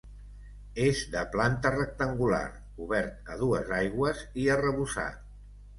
És 0.85 1.01
de 1.15 1.21
planta 1.35 1.73
rectangular, 1.77 2.41
cobert 2.81 3.33
a 3.35 3.39
dues 3.47 3.73
aigües 3.83 4.29
i 4.47 4.53
arrebossat. 4.57 5.27